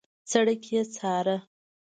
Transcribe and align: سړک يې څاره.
سړک 0.31 0.61
يې 0.73 0.81
څاره. 0.95 1.37